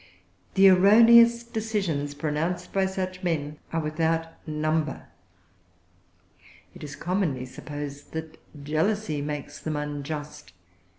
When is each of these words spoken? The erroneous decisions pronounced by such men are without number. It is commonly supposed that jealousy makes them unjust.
The 0.55 0.67
erroneous 0.67 1.43
decisions 1.43 2.15
pronounced 2.15 2.73
by 2.73 2.87
such 2.87 3.21
men 3.21 3.59
are 3.71 3.79
without 3.81 4.29
number. 4.47 5.09
It 6.73 6.83
is 6.83 6.95
commonly 6.95 7.45
supposed 7.45 8.11
that 8.13 8.39
jealousy 8.63 9.21
makes 9.21 9.59
them 9.59 9.75
unjust. 9.75 10.53